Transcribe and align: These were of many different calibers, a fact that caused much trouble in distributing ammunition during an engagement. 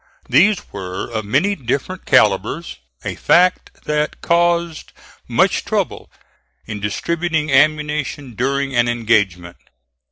These 0.27 0.63
were 0.73 1.11
of 1.11 1.25
many 1.25 1.53
different 1.55 2.07
calibers, 2.07 2.77
a 3.05 3.13
fact 3.13 3.83
that 3.83 4.19
caused 4.19 4.93
much 5.27 5.63
trouble 5.63 6.09
in 6.65 6.79
distributing 6.79 7.51
ammunition 7.51 8.33
during 8.33 8.75
an 8.75 8.87
engagement. 8.87 9.57